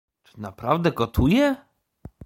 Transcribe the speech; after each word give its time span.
Czy 0.23 0.37
naprawdę 0.41 0.91
gotuje? 0.91 1.55